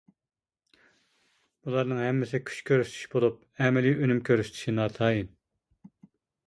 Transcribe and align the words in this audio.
بۇلارنىڭ 1.67 2.01
ھەممىسى 2.05 2.41
كۈچ 2.47 2.63
كۆرسىتىش 2.71 3.05
بولۇپ، 3.13 3.39
ئەمەلىي 3.67 3.97
ئۈنۈم 4.01 4.27
كۆرسىتىشى 4.33 4.77
ناتايىن. 4.83 5.33